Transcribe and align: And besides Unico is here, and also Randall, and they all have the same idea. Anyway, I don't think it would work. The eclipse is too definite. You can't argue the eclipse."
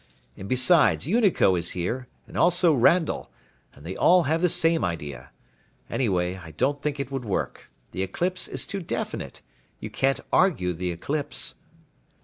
And 0.35 0.49
besides 0.49 1.05
Unico 1.05 1.55
is 1.55 1.73
here, 1.77 2.07
and 2.27 2.35
also 2.35 2.73
Randall, 2.73 3.29
and 3.75 3.85
they 3.85 3.95
all 3.95 4.23
have 4.23 4.41
the 4.41 4.49
same 4.49 4.83
idea. 4.83 5.29
Anyway, 5.91 6.37
I 6.41 6.49
don't 6.53 6.81
think 6.81 6.99
it 6.99 7.11
would 7.11 7.23
work. 7.23 7.69
The 7.91 8.01
eclipse 8.01 8.47
is 8.47 8.65
too 8.65 8.79
definite. 8.81 9.43
You 9.79 9.91
can't 9.91 10.19
argue 10.33 10.73
the 10.73 10.89
eclipse." 10.89 11.53